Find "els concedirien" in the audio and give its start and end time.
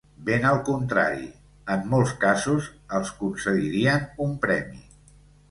3.01-4.09